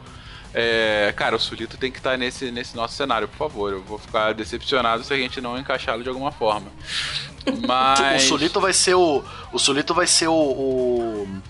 [0.53, 3.73] É, cara, o Sulito tem que estar nesse, nesse nosso cenário, por favor.
[3.73, 6.67] Eu vou ficar decepcionado se a gente não encaixá-lo de alguma forma.
[7.67, 8.25] Mas.
[8.25, 9.25] O Sulito vai ser o.
[9.53, 10.35] O Sulito vai ser o.
[10.35, 11.43] o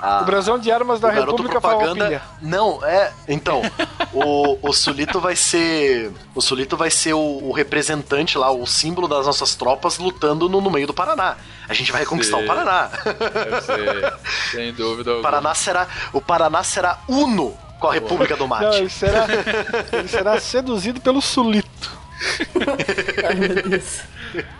[0.00, 1.94] a- O brasão de armas da o República propaganda.
[1.94, 2.22] Farroupilha.
[2.42, 3.12] Não, é.
[3.28, 3.62] Então,
[4.12, 6.10] o, o Sulito vai ser.
[6.34, 10.60] O Sulito vai ser o, o representante lá, o símbolo das nossas tropas lutando no,
[10.60, 11.36] no meio do Paraná.
[11.68, 12.44] A gente vai conquistar Sim.
[12.44, 12.90] o Paraná.
[13.04, 14.14] Deve ser,
[14.50, 15.30] sem dúvida O alguma.
[15.30, 15.86] Paraná será.
[16.12, 18.76] O Paraná será uno com a República do Não, Mate.
[18.76, 19.26] ele será,
[19.92, 21.99] ele será seduzido pelo Sulito.
[23.28, 24.00] Ai, meu Deus.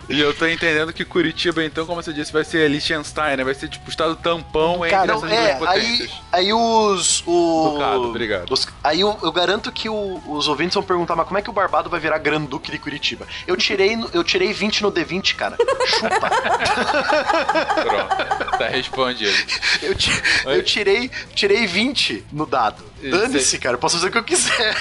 [0.09, 3.43] E eu tô entendendo que Curitiba, então, como você disse, vai ser Liechtenstein, né?
[3.43, 6.11] Vai ser tipo o estado tampão entre Cara, essas é, duas aí, potências.
[6.31, 7.23] aí os.
[7.25, 8.51] O, Ducado, obrigado.
[8.51, 11.49] os- aí eu, eu garanto que o- os ouvintes vão perguntar, mas como é que
[11.49, 13.25] o Barbado vai virar Granduque de Curitiba?
[13.47, 15.55] Eu tirei, no- eu tirei 20 no D20, cara.
[15.85, 16.29] Chupa.
[17.83, 19.37] Pronto, tá respondido.
[19.81, 22.90] Eu, ti- eu tirei, tirei 20 no dado.
[23.09, 23.75] Dane-se, cara.
[23.75, 24.75] Eu posso fazer o que eu quiser.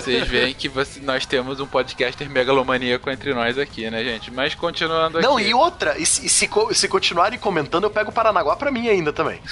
[0.00, 4.30] Vocês veem que você- nós temos um podcaster megalomaníaco entre nós aqui, né, gente?
[4.30, 5.26] Mas continuando aqui.
[5.26, 8.70] Não, e outra, e se, e se, se continuarem comentando, eu pego o Paranaguá pra
[8.70, 9.40] mim ainda também.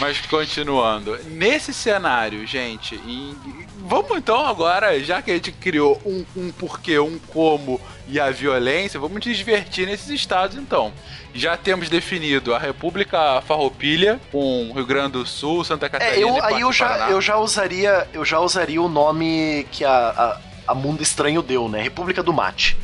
[0.00, 1.18] Mas continuando.
[1.26, 3.36] Nesse cenário, gente, em-
[3.84, 8.30] vamos então agora, já que a gente criou um, um porquê, um como e a
[8.30, 10.92] violência, vamos nos divertir nesses estados então.
[11.32, 16.36] Já temos definido a República Farroupilha, com Rio Grande do Sul, Santa Catarina É, eu,
[16.36, 17.10] e aí eu já, Paraná.
[17.10, 18.08] eu já usaria.
[18.12, 21.82] Eu já usaria o nome que a, a, a Mundo Estranho deu, né?
[21.82, 22.76] República do Mate.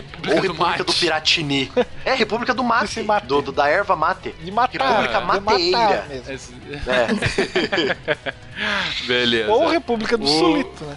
[0.00, 0.82] República Ou do República Mate.
[0.84, 1.72] do Piratini.
[2.04, 3.02] É, República do Mate.
[3.02, 3.26] mate.
[3.26, 4.34] Do, do- da erva mate.
[4.42, 4.88] De matar.
[4.90, 6.06] República Mateira.
[6.28, 6.54] Esse-
[6.86, 8.04] É.
[9.06, 9.50] Beleza.
[9.52, 10.96] Ou República do O- Sulito, né?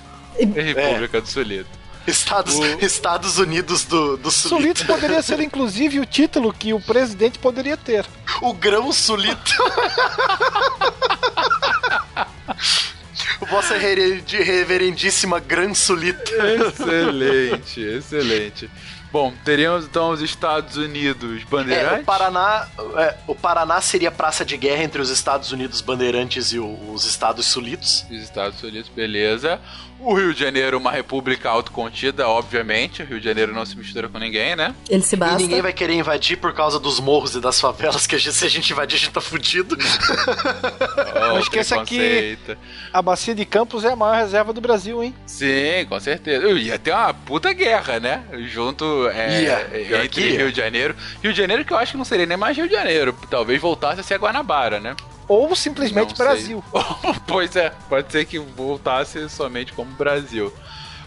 [0.62, 1.70] República do Solito.
[2.06, 4.62] Estados, O- Estados Unidos do, do Sulito.
[4.62, 8.06] Sulitos poderia ser inclusive o título que o presidente poderia ter.
[8.42, 9.38] O grão Sulito.
[13.50, 16.32] Vossa reverend- reverendíssima Gran Sulito.
[16.34, 18.70] Excelente, excelente.
[19.12, 22.02] Bom, teríamos então os Estados Unidos É, bandeirantes.
[22.02, 26.60] o Paraná, é, o Paraná seria praça de guerra entre os Estados Unidos bandeirantes e
[26.60, 28.06] o- os Estados Sulitos.
[28.12, 29.62] Os Estados Unidos, beleza.
[30.00, 33.02] O Rio de Janeiro, uma república autocontida, obviamente.
[33.02, 34.74] O Rio de Janeiro não se mistura com ninguém, né?
[34.90, 35.38] Ele se E basta.
[35.38, 38.46] ninguém vai querer invadir por causa dos morros e das favelas, que a gente- se
[38.46, 39.76] a gente invadir, a gente tá fudido.
[41.16, 42.38] Oh, Não esqueça que-.
[42.94, 45.14] A bacia de Campos é a maior reserva do Brasil, hein?
[45.26, 46.46] Sim, com certeza.
[46.46, 48.24] Eu ia ter uma puta guerra, né?
[48.48, 49.56] Junto é, Ia,
[49.88, 50.30] pior entre.
[50.38, 50.96] Rio de Janeiro.
[51.24, 53.14] Rio de Janeiro que eu acho que não seria nem mais Rio de Janeiro.
[53.30, 54.96] Talvez voltasse a ser a Guanabara, né?
[55.28, 56.18] Ou simplesmente Não.
[56.18, 56.64] Brasil.
[57.28, 60.54] pois é, pode ser que voltasse somente como Brasil.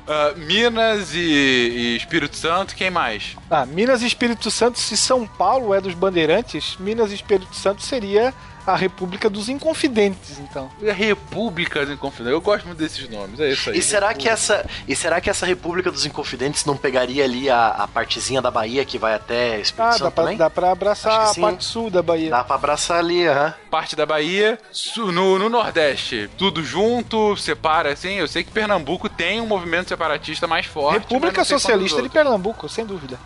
[0.06, 3.37] Ah, Minas e, e Espírito Santo, quem mais?
[3.50, 7.83] Ah, Minas e Espírito Santo, se São Paulo é dos bandeirantes, Minas e Espírito Santo
[7.83, 8.35] seria
[8.66, 10.70] a República dos Inconfidentes, então.
[10.82, 12.32] Repúblicas Inconfidentes.
[12.32, 13.78] Eu gosto muito desses nomes, é isso aí.
[13.78, 17.68] E será que essa, e será que essa República dos Inconfidentes não pegaria ali a,
[17.68, 20.36] a partezinha da Bahia que vai até Espírito Ah, Santo dá pra, também?
[20.38, 21.40] dá pra abraçar a sim.
[21.40, 22.30] parte sul da Bahia.
[22.30, 23.54] Dá pra abraçar ali, aham.
[23.70, 28.14] Parte da Bahia, su- no, no Nordeste, tudo junto, separa, assim.
[28.14, 31.00] Eu sei que Pernambuco tem um movimento separatista mais forte.
[31.00, 33.18] República Socialista de Pernambuco, sem dúvida.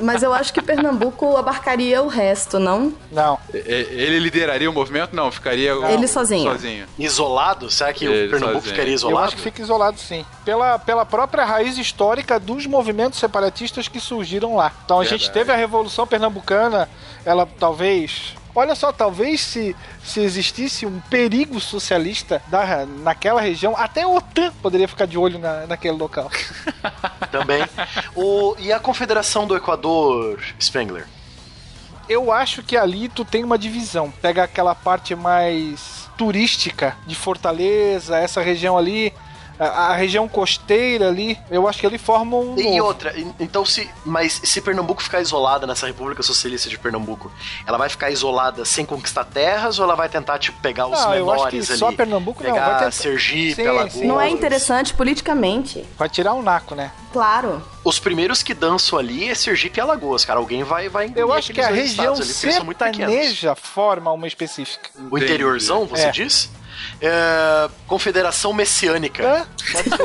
[0.00, 2.94] Mas eu acho que Pernambuco abarcaria o resto, não?
[3.12, 3.38] Não.
[3.52, 5.14] Ele lideraria o movimento?
[5.14, 6.50] Não, ficaria Ele sozinho.
[6.50, 6.86] sozinho.
[6.98, 7.70] Isolado?
[7.70, 8.72] Será que Ele o Pernambuco sozinho.
[8.72, 9.26] ficaria Eu isolado?
[9.26, 10.24] acho que fica isolado sim.
[10.44, 14.72] Pela, pela própria raiz histórica dos movimentos separatistas que surgiram lá.
[14.84, 15.32] Então a gente Verdade.
[15.34, 16.88] teve a Revolução Pernambucana,
[17.24, 18.34] ela talvez.
[18.56, 19.74] Olha só, talvez se,
[20.04, 25.40] se existisse um perigo socialista da, naquela região, até a OTAN poderia ficar de olho
[25.40, 26.30] na, naquele local.
[27.32, 27.66] Também.
[28.14, 31.04] O, e a Confederação do Equador, Spengler?
[32.08, 34.12] Eu acho que ali tu tem uma divisão.
[34.22, 39.12] Pega aquela parte mais turística de Fortaleza, essa região ali,
[39.58, 42.58] a, a região costeira ali, eu acho que ali forma um.
[42.58, 42.84] E novo.
[42.84, 43.88] outra, então se.
[44.04, 47.30] Mas se Pernambuco ficar isolada nessa República Socialista de Pernambuco,
[47.66, 51.14] ela vai ficar isolada sem conquistar terras ou ela vai tentar, tipo, pegar os Não,
[51.14, 51.78] eu acho menores que ali?
[51.78, 53.92] só Pernambuco não, pegar vai tentar- Sergipe, Sim, Alagoas.
[53.92, 54.06] sim.
[54.06, 55.84] Não é interessante politicamente.
[55.98, 56.90] Vai tirar um naco, né?
[57.12, 57.62] Claro.
[57.84, 60.40] Os primeiros que dançam ali é Sergipe e Alagoas, cara.
[60.40, 64.90] Alguém vai, vai Eu acho que a região sertaneja forma uma específica.
[65.10, 66.10] O interiorzão, você É.
[66.10, 66.50] diz?
[67.00, 69.46] É, Confederação Messiânica.
[69.72, 69.98] Pode ser.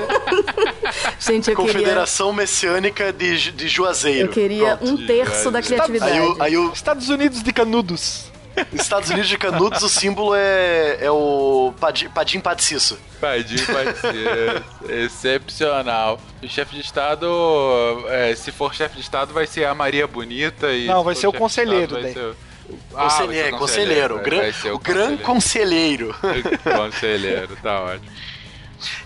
[1.20, 4.28] Gente, eu queria, Confederação Messiânica de, de Juazeiro.
[4.28, 4.92] eu queria Pronto.
[4.94, 6.12] um terço da criatividade.
[6.12, 8.30] Aí, o, aí o Estados Unidos de Canudos.
[8.74, 13.00] Estados Unidos de Canudos, o símbolo é, é o Padim, Padim Padiciço.
[13.22, 14.64] Padinho, pode ser.
[14.90, 16.20] Excepcional.
[16.44, 17.28] O chefe de Estado,
[18.08, 20.88] é, se for chefe de Estado, vai ser a Maria Bonita e.
[20.88, 22.14] Não, se vai ser o conselheiro Estado, vai daí.
[22.14, 22.49] ser
[22.94, 26.16] Ah, Conselheiro, ser conselheiro, o, gran, ser o gran conselheiro.
[26.64, 28.12] Conselheiro, tá ótimo.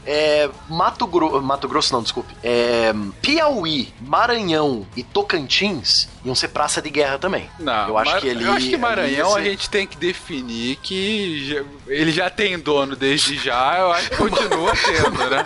[0.05, 2.33] É, Mato, Gro Mato Grosso, não, desculpe.
[2.43, 7.49] É, Piauí, Maranhão e Tocantins iam ser praça de guerra também.
[7.59, 8.43] Não, eu acho que ele.
[8.45, 12.11] eu acho que Maranhão a ali ia ser- gente tem que definir que já- ele
[12.11, 15.45] já tem dono desde já, eu acho que continua tendo, né?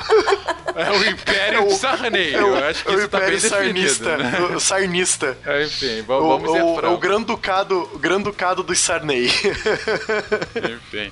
[0.75, 3.39] É o Império de Sarney, É o, eu acho que é o isso tá Império
[3.41, 3.89] definido.
[4.03, 4.17] Sarnista.
[4.17, 4.39] Né?
[4.55, 5.37] O Sarnista.
[5.65, 6.91] Enfim, O, vamos, o, francos.
[6.91, 9.27] o Gran Ducado, o Gran Ducado dos Sarney.
[10.55, 11.11] Enfim.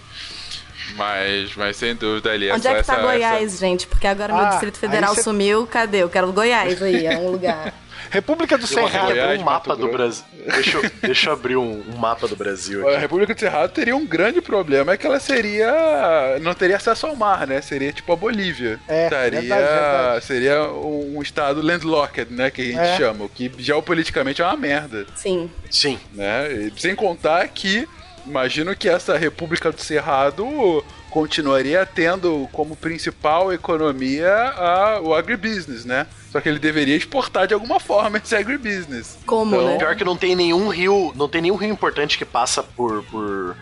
[0.95, 2.51] Mas, mas sem dúvida ali.
[2.51, 3.85] Onde essa, é que tá essa- Goiás, gente?
[3.87, 5.67] Porque agora meu Ah, Distrito Federal cê- sumiu.
[5.67, 5.97] Cadê?
[6.03, 7.73] Eu quero Goiás aí, é um lugar.
[8.11, 9.07] República do Cerrado.
[9.07, 9.91] Goiás, um mapa Mato do.
[9.91, 10.23] Brasil.
[10.53, 12.99] Deixa, eu- deixa eu abrir um, um mapa do Brasil A aqui.
[13.01, 16.37] República do Cerrado teria um grande problema, é que ela seria.
[16.41, 17.61] não teria acesso ao mar, né?
[17.61, 18.79] Seria tipo a Bolívia.
[18.87, 20.25] É, Estaria, verdade, verdade.
[20.25, 22.51] Seria um estado landlocked, né?
[22.51, 22.97] Que a gente É.
[22.97, 25.05] chama, o que geopoliticamente é uma merda.
[25.15, 25.49] Sim.
[25.69, 25.99] Sim.
[26.13, 26.51] né?
[26.53, 27.87] E sem contar que
[28.25, 36.07] imagino que essa República do Cerrado continuaria tendo como principal economia a- o agribusiness, né?
[36.29, 39.17] Só que ele deveria exportar de alguma forma esse agribusiness.
[39.25, 39.77] Como, Então, né?
[39.77, 43.55] Pior que não tem nenhum rio, não tem nenhum rio importante que passa por, por...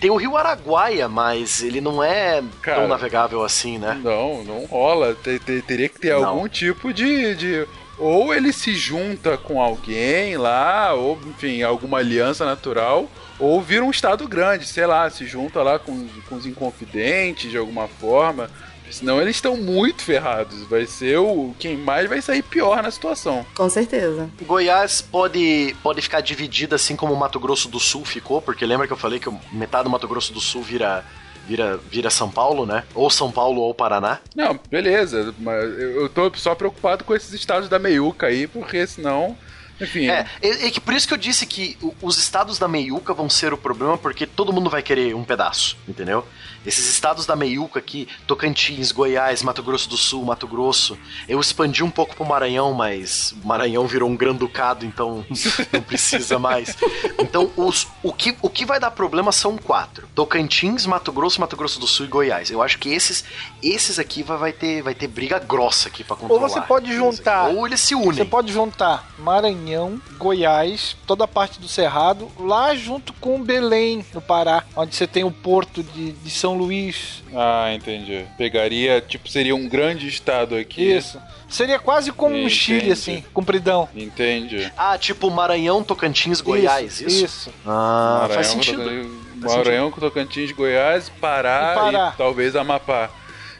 [0.00, 2.78] Tem o rio Araguaia, mas ele não é Cara.
[2.80, 4.00] tão navegável assim, né?
[4.04, 5.16] Não, não rola.
[5.20, 6.28] Te- te- teria que ter Não.
[6.28, 7.66] algum tipo de, de.
[7.98, 13.90] Ou ele se junta com alguém lá, ou enfim, alguma aliança natural, ou vira um
[13.90, 18.50] estado grande, sei lá, se junta lá com, os- com os inconfidentes de alguma forma.
[18.90, 20.64] Senão eles estão muito ferrados.
[20.64, 21.54] Vai ser o.
[21.60, 23.46] Quem mais vai sair pior na situação.
[23.54, 24.28] Com certeza.
[24.42, 28.88] Goiás pode, pode ficar dividida assim como o Mato Grosso do Sul ficou, porque lembra
[28.88, 31.04] que eu falei que metade do Mato Grosso do Sul vira,
[31.46, 32.82] vira, vira São Paulo, né?
[32.92, 34.18] Ou São Paulo ou Paraná.
[34.34, 38.84] Não, beleza, mas eu eu tô só preocupado com esses estados da meiuca aí, porque
[38.88, 39.38] senão.
[39.80, 40.08] Enfim.
[40.08, 43.28] É, é, é que por isso que eu disse que os estados da meiuca vão
[43.30, 46.26] ser o problema, porque todo mundo vai querer um pedaço, entendeu?
[46.64, 51.82] Esses estados da meiuca aqui, Tocantins, Goiás, Mato Grosso do Sul, Mato Grosso, eu expandi
[51.82, 55.24] um pouco pro Maranhão, mas Maranhão virou um granducado, então
[55.72, 56.76] não precisa mais.
[57.18, 61.56] Então, os, o, que, o que vai dar problema são quatro: Tocantins, Mato Grosso, Mato
[61.56, 62.50] Grosso do Sul e Goiás.
[62.50, 63.24] Eu acho que esses,
[63.62, 66.48] esses aqui vai, vai, ter, vai ter briga grossa aqui pra Ou controlar.
[66.48, 67.48] você pode juntar.
[67.48, 68.12] Ou eles se unem.
[68.12, 74.20] Você pode juntar Maranhão, Goiás, toda a parte do Cerrado, lá junto com Belém, no
[74.20, 77.22] Pará, onde você tem o porto de, de São Luís.
[77.34, 78.24] Ah, entendi.
[78.38, 80.82] Pegaria, tipo, seria um grande estado aqui.
[80.92, 81.20] Isso.
[81.48, 82.54] Seria quase como um Entendi.
[82.54, 83.88] Chile, assim, compridão.
[83.94, 84.70] Entendi.
[84.76, 87.24] Ah, tipo Maranhão, Tocantins, Goiás, isso?
[87.24, 87.50] Isso.
[87.66, 89.20] Ah, Maranhão, faz sentido.
[89.36, 92.14] Maranhão, Tocantins, Goiás, Pará E e, Pará.
[92.16, 93.10] talvez Amapá.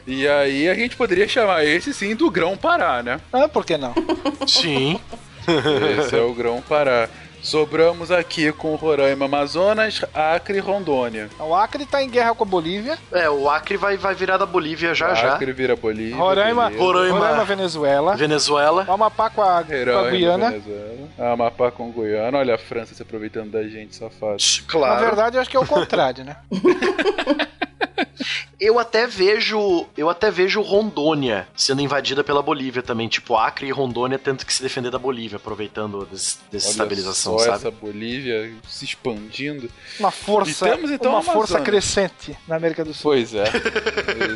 [0.07, 3.19] E aí a gente poderia chamar esse sim do Grão Pará, né?
[3.31, 3.93] Ah, por que não?
[4.47, 4.99] Sim.
[5.99, 7.07] Esse é o Grão Pará.
[7.41, 11.29] Sobramos aqui com Roraima, Amazonas, Acre e Rondônia.
[11.39, 12.97] O Acre tá em guerra com a Bolívia.
[13.11, 15.33] É, o Acre vai, vai virar da Bolívia já já.
[15.33, 16.15] Acre vira Bolívia.
[16.15, 16.69] Roraima.
[16.69, 17.17] Roraima.
[17.19, 18.15] Roraima, Venezuela.
[18.15, 18.85] Venezuela.
[18.87, 20.51] O Amapá com a, com a Guiana.
[20.51, 21.09] Venezuela.
[21.33, 22.37] Amapá com Guiana.
[22.37, 24.33] Olha a França se aproveitando da gente, safado.
[24.33, 25.05] Na Claro.
[25.05, 26.35] verdade, eu acho que é o contrário, né?
[28.61, 33.71] Eu até vejo, eu até vejo Rondônia sendo invadida pela Bolívia também, tipo Acre e
[33.71, 37.57] Rondônia tendo que se defender da Bolívia, aproveitando des- desestabilização, Olha só sabe?
[37.57, 39.67] essa Bolívia se expandindo.
[39.99, 43.11] Uma força, E temos, então, uma a força crescente na América do Sul.
[43.11, 43.45] Pois é.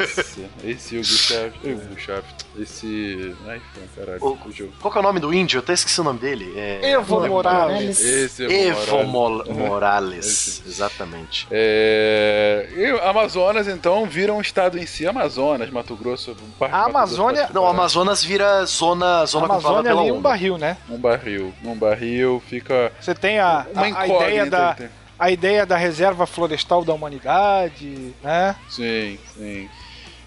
[0.04, 1.54] Esse, esse Hugo Chávez.
[1.64, 2.26] Hugo Chávez.
[2.58, 3.36] Esse.
[3.48, 3.62] Ai,
[3.96, 4.24] caralho.
[4.26, 4.72] O- fugiu.
[4.82, 5.58] Qual que é o nome do índio?
[5.58, 6.52] Eu até esqueci o nome dele.
[6.58, 6.92] É...
[6.92, 8.00] Evo Evo Morales.
[8.04, 9.48] Esse Evo Morales.
[9.50, 10.64] Mo- Morales.
[10.66, 11.48] Exatamente.
[11.52, 15.06] É, e Amazonas, então, vira um estado em si.
[15.06, 16.32] Amazonas, Mato Grosso.
[16.32, 16.34] A
[16.68, 20.58] Grosso Amazônia- pode Não, o Amazonas vira zona, zona Amazônia pela ali é um barril,
[20.58, 20.78] né?
[20.90, 21.54] Um barril.
[21.62, 22.92] Num barril fica.
[23.00, 26.94] Você tem a, Uma a, a ideia da, tem- a ideia da reserva florestal da
[26.94, 28.56] humanidade, né?
[28.70, 29.70] Sim, sim.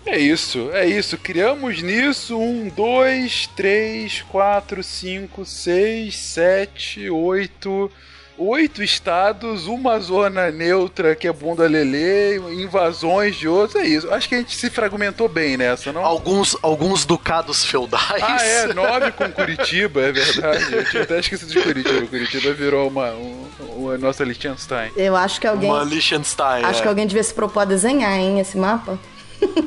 [0.07, 1.17] É isso, é isso.
[1.19, 7.91] Criamos nisso um, dois, três, quatro, cinco, seis, sete, oito.
[8.39, 14.09] Oito estados, uma zona neutra que é bunda lelê, invasões de outros, é isso.
[14.15, 16.05] Acho que a gente se fragmentou bem nessa, não?
[16.05, 18.23] Alguns, alguns ducados feudais.
[18.23, 20.73] Ah, é, nove com Curitiba, é verdade.
[20.73, 22.07] Eu tinha até esquecido de Curitiba.
[22.07, 23.47] Curitiba virou uma, um,
[23.77, 24.93] uma nossa Liechtenstein.
[24.97, 25.69] Eu acho que alguém.
[25.69, 26.65] Uma Liechtenstein.
[26.65, 26.83] Acho é.
[26.83, 28.97] que alguém devia se propor a desenhar, hein, esse mapa.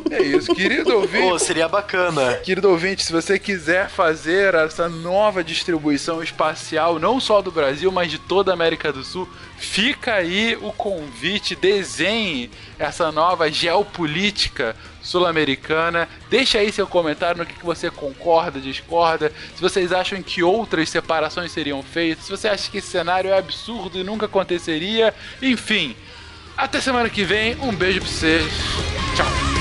[0.09, 1.29] É isso, querido ouvinte.
[1.29, 2.35] Pô, seria bacana.
[2.37, 8.11] Querido ouvinte, se você quiser fazer essa nova distribuição espacial, não só do Brasil, mas
[8.11, 16.07] de toda a América do Sul, fica aí o convite, desenhe essa nova geopolítica sul-americana.
[16.29, 20.89] Deixa aí seu comentário no que que você concorda, discorda, se vocês acham que outras
[20.89, 25.13] separações seriam feitas, se você acha que esse cenário é absurdo e nunca aconteceria.
[25.41, 25.95] Enfim,
[26.57, 27.55] até semana que vem.
[27.61, 28.51] Um beijo pra vocês.
[29.15, 29.60] Tchau.